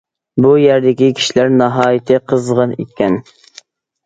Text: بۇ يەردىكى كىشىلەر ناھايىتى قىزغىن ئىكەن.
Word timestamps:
بۇ 0.45 0.53
يەردىكى 0.61 1.09
كىشىلەر 1.19 1.53
ناھايىتى 1.59 2.19
قىزغىن 2.33 2.75
ئىكەن. 2.87 3.21